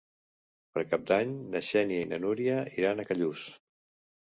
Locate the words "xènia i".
1.69-2.09